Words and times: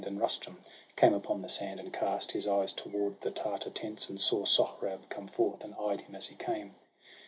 And 0.03 0.19
Rustum 0.19 0.57
came 0.95 1.13
upon 1.13 1.43
the 1.43 1.47
sand, 1.47 1.79
and 1.79 1.93
cast 1.93 2.31
His 2.31 2.47
eyes 2.47 2.73
toward 2.73 3.21
the 3.21 3.29
Tartar 3.29 3.69
tents, 3.69 4.09
and 4.09 4.19
saw 4.19 4.45
Sohrab 4.45 5.07
come 5.09 5.27
forth, 5.27 5.63
and 5.63 5.75
eyed 5.75 6.01
him 6.01 6.15
as 6.15 6.25
he 6.25 6.33
came. 6.35 6.73